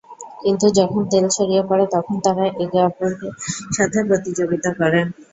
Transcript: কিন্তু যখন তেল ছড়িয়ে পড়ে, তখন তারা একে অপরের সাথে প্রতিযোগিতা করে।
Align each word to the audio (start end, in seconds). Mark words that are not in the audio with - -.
কিন্তু 0.41 0.65
যখন 0.79 1.01
তেল 1.11 1.25
ছড়িয়ে 1.35 1.63
পড়ে, 1.69 1.85
তখন 1.95 2.15
তারা 2.25 2.43
একে 2.55 2.79
অপরের 2.87 3.15
সাথে 3.75 3.99
প্রতিযোগিতা 4.09 4.69
করে। 4.79 4.99